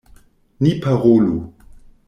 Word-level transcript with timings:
Ni 0.63 0.71
parolu. 0.85 1.39